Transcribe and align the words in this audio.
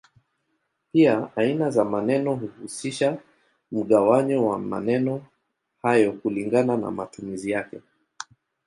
Pia 0.91 1.31
aina 1.35 1.69
za 1.69 1.85
maneno 1.85 2.33
huhusisha 2.35 3.17
mgawanyo 3.71 4.45
wa 4.45 4.59
maneno 4.59 5.25
hayo 5.81 6.13
kulingana 6.13 6.77
na 6.77 6.91
matumizi 6.91 7.51
yake. 7.51 7.81